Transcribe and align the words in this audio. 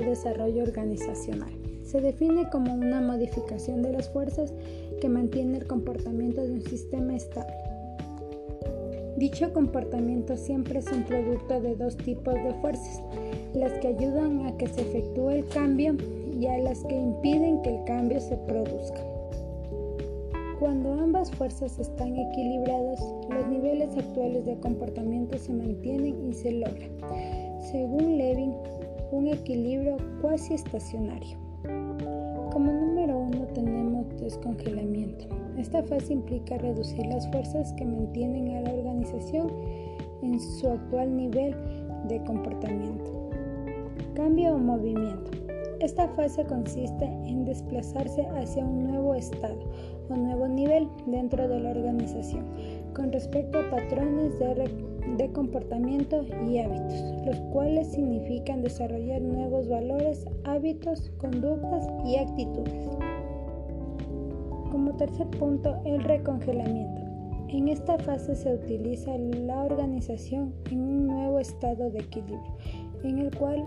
desarrollo 0.00 0.62
organizacional. 0.62 1.50
Se 1.84 2.00
define 2.00 2.48
como 2.50 2.74
una 2.74 3.00
modificación 3.00 3.82
de 3.82 3.92
las 3.92 4.08
fuerzas 4.08 4.52
que 5.00 5.08
mantiene 5.08 5.58
el 5.58 5.66
comportamiento 5.66 6.42
de 6.42 6.52
un 6.52 6.62
sistema 6.62 7.14
estable. 7.16 7.54
Dicho 9.16 9.52
comportamiento 9.52 10.36
siempre 10.36 10.78
es 10.78 10.90
un 10.90 11.04
producto 11.04 11.60
de 11.60 11.76
dos 11.76 11.96
tipos 11.96 12.34
de 12.34 12.54
fuerzas, 12.60 13.02
las 13.54 13.72
que 13.80 13.88
ayudan 13.88 14.46
a 14.46 14.56
que 14.56 14.66
se 14.68 14.80
efectúe 14.80 15.30
el 15.30 15.46
cambio 15.48 15.96
y 16.38 16.46
a 16.46 16.58
las 16.58 16.82
que 16.84 16.94
impiden 16.94 17.62
que 17.62 17.76
el 17.76 17.84
cambio 17.84 18.20
se 18.20 18.36
produzca. 18.36 19.00
Cuando 20.58 20.92
ambas 20.92 21.30
fuerzas 21.32 21.78
están 21.78 22.16
equilibradas, 22.16 23.00
los 23.30 23.48
niveles 23.48 23.96
actuales 23.96 24.46
de 24.46 24.58
comportamiento 24.60 25.36
se 25.36 25.52
mantienen 25.52 26.28
y 26.28 26.32
se 26.32 26.52
logran, 26.52 26.90
según 27.70 28.16
Levin, 28.16 28.54
un 29.12 29.28
equilibrio 29.28 29.98
cuasi 30.22 30.54
estacionario. 30.54 31.36
Como 32.50 32.72
número 32.72 33.18
uno 33.18 33.46
tenemos 33.54 34.08
descongelamiento. 34.18 35.26
Esta 35.58 35.82
fase 35.82 36.14
implica 36.14 36.56
reducir 36.56 37.04
las 37.06 37.30
fuerzas 37.30 37.74
que 37.74 37.84
mantienen 37.84 38.56
a 38.56 38.62
la 38.62 38.72
organización 38.72 39.52
en 40.22 40.40
su 40.40 40.66
actual 40.68 41.14
nivel 41.14 41.54
de 42.08 42.22
comportamiento. 42.24 43.30
Cambio 44.14 44.54
o 44.54 44.58
movimiento. 44.58 45.30
Esta 45.80 46.08
fase 46.08 46.44
consiste 46.44 47.04
en 47.04 47.44
desplazarse 47.44 48.22
hacia 48.36 48.64
un 48.64 48.88
nuevo 48.88 49.14
estado 49.14 49.58
o 50.08 50.16
nuevo 50.16 50.48
nivel 50.48 50.88
dentro 51.06 51.48
de 51.48 51.60
la 51.60 51.70
organización 51.70 52.46
con 52.94 53.12
respecto 53.12 53.58
a 53.58 53.70
patrones 53.70 54.38
de, 54.38 54.91
comportamiento 55.32 56.24
y 56.48 56.58
hábitos, 56.58 57.26
los 57.26 57.38
cuales 57.52 57.88
significan 57.88 58.62
desarrollar 58.62 59.20
nuevos 59.22 59.68
valores, 59.68 60.26
hábitos, 60.44 61.10
conductas 61.18 61.86
y 62.04 62.16
actitudes. 62.16 62.88
Como 64.70 64.96
tercer 64.96 65.28
punto, 65.28 65.76
el 65.84 66.02
recongelamiento. 66.02 67.02
En 67.48 67.68
esta 67.68 67.98
fase 67.98 68.34
se 68.34 68.54
utiliza 68.54 69.16
la 69.18 69.64
organización 69.64 70.54
en 70.70 70.80
un 70.80 71.06
nuevo 71.06 71.38
estado 71.38 71.90
de 71.90 72.00
equilibrio, 72.00 72.56
en 73.04 73.18
el 73.18 73.36
cual 73.36 73.62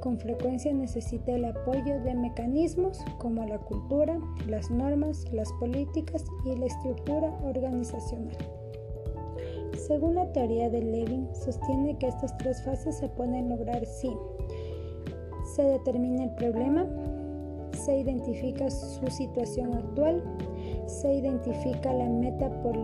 con 0.00 0.18
frecuencia 0.18 0.72
necesita 0.72 1.32
el 1.32 1.46
apoyo 1.46 2.00
de 2.02 2.14
mecanismos 2.14 3.00
como 3.18 3.44
la 3.44 3.58
cultura, 3.58 4.16
las 4.46 4.70
normas, 4.70 5.24
las 5.32 5.52
políticas 5.54 6.24
y 6.44 6.56
la 6.56 6.66
estructura 6.66 7.36
organizacional. 7.42 8.36
Según 9.76 10.14
la 10.14 10.30
teoría 10.32 10.70
de 10.70 10.80
Levin, 10.80 11.28
sostiene 11.34 11.96
que 11.98 12.08
estas 12.08 12.36
tres 12.38 12.62
fases 12.62 12.96
se 12.96 13.08
pueden 13.08 13.48
lograr 13.48 13.84
si 13.84 14.10
se 15.54 15.62
determina 15.62 16.24
el 16.24 16.34
problema, 16.34 16.86
se 17.72 17.98
identifica 17.98 18.70
su 18.70 19.06
situación 19.08 19.74
actual, 19.74 20.22
se 20.86 21.14
identifica 21.14 21.92
la 21.92 22.08
meta 22.08 22.48
por, 22.62 22.76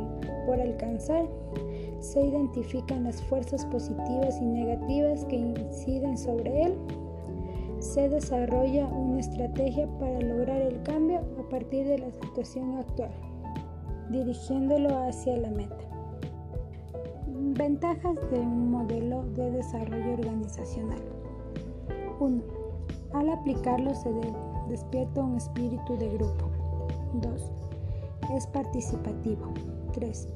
por 0.46 0.60
alcanzar, 0.60 1.26
se 2.00 2.20
identifican 2.20 3.04
las 3.04 3.22
fuerzas 3.22 3.64
positivas 3.66 4.40
y 4.40 4.46
negativas 4.46 5.24
que 5.24 5.36
inciden 5.36 6.18
sobre 6.18 6.64
él 6.64 6.74
se 7.82 8.08
desarrolla 8.08 8.86
una 8.86 9.18
estrategia 9.18 9.88
para 9.98 10.20
lograr 10.20 10.62
el 10.62 10.82
cambio 10.84 11.20
a 11.38 11.48
partir 11.48 11.86
de 11.86 11.98
la 11.98 12.12
situación 12.12 12.78
actual, 12.78 13.10
dirigiéndolo 14.08 15.02
hacia 15.02 15.36
la 15.36 15.50
meta. 15.50 15.91
Ventajas 17.54 18.16
de 18.30 18.40
un 18.40 18.70
modelo 18.70 19.24
de 19.34 19.50
desarrollo 19.50 20.14
organizacional. 20.14 21.02
1. 22.18 22.42
Al 23.12 23.28
aplicarlo 23.28 23.94
se 23.94 24.10
despierta 24.70 25.20
un 25.20 25.36
espíritu 25.36 25.98
de 25.98 26.08
grupo. 26.14 26.48
2. 27.12 27.52
Es 28.34 28.46
participativo. 28.46 29.52
3. 29.92 30.28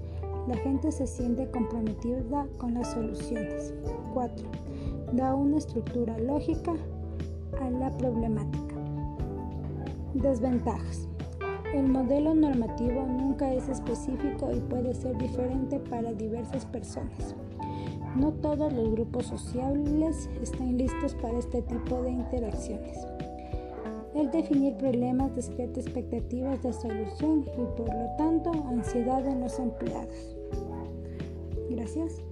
La 0.46 0.56
gente 0.56 0.92
se 0.92 1.06
siente 1.06 1.50
comprometida 1.50 2.46
con 2.58 2.74
las 2.74 2.92
soluciones. 2.92 3.72
4. 4.12 4.46
Da 5.14 5.34
una 5.34 5.56
estructura 5.56 6.18
lógica 6.18 6.74
a 7.62 7.70
la 7.70 7.96
problemática. 7.96 8.74
Desventajas. 10.12 11.08
El 11.74 11.88
modelo 11.88 12.34
normativo 12.34 13.06
nunca 13.06 13.52
es 13.52 13.68
específico 13.68 14.50
y 14.54 14.60
puede 14.60 14.94
ser 14.94 15.16
diferente 15.18 15.78
para 15.80 16.12
diversas 16.12 16.64
personas. 16.66 17.34
No 18.16 18.32
todos 18.32 18.72
los 18.72 18.90
grupos 18.92 19.26
sociales 19.26 20.30
están 20.40 20.78
listos 20.78 21.14
para 21.16 21.38
este 21.38 21.62
tipo 21.62 22.02
de 22.02 22.10
interacciones. 22.10 23.06
El 24.14 24.30
definir 24.30 24.74
problemas 24.76 25.34
despierta 25.36 25.80
expectativas 25.80 26.62
de 26.62 26.72
solución 26.72 27.44
y 27.58 27.76
por 27.76 27.88
lo 27.88 28.16
tanto 28.16 28.50
ansiedad 28.68 29.26
en 29.26 29.40
los 29.40 29.58
empleados. 29.58 30.36
Gracias. 31.68 32.22